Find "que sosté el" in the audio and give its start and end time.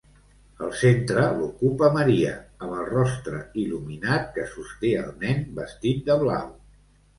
4.41-5.15